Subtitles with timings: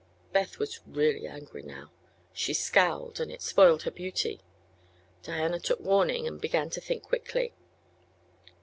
[0.33, 1.91] Beth was really angry now.
[2.33, 4.41] She scowled, and it spoiled her beauty.
[5.21, 7.53] Diana took warning and began to think quickly.